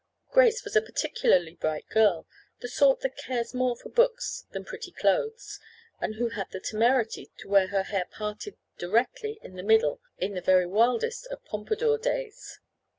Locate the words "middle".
9.61-10.01